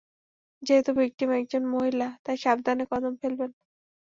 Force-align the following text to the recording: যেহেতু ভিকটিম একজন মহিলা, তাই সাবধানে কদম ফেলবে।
যেহেতু 0.63 0.91
ভিকটিম 0.93 1.29
একজন 1.31 1.63
মহিলা, 1.65 2.07
তাই 2.23 2.37
সাবধানে 2.37 2.83
কদম 2.91 3.13
ফেলবে। 3.21 3.45